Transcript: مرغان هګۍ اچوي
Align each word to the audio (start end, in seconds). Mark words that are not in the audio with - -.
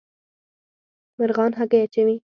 مرغان 1.17 1.51
هګۍ 1.59 1.79
اچوي 1.85 2.15